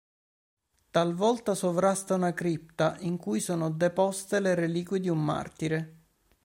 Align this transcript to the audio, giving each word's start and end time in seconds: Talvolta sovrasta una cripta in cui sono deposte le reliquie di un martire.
Talvolta 0.89 1.53
sovrasta 1.53 2.15
una 2.15 2.33
cripta 2.33 2.97
in 3.01 3.17
cui 3.17 3.39
sono 3.39 3.69
deposte 3.69 4.39
le 4.39 4.55
reliquie 4.55 4.99
di 4.99 5.09
un 5.09 5.23
martire. 5.23 5.95